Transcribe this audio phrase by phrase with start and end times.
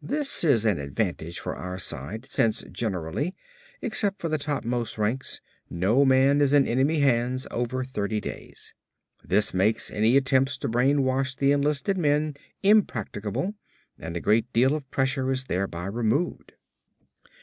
[0.00, 3.34] This is an advantage for our side since, generally,
[3.82, 8.72] except for the topmost ranks, no man is in enemy hands over thirty days.
[9.22, 13.56] This makes any attempts to brainwash the enlisted men impracticable
[13.98, 16.52] and a great deal of pressure is thereby removed.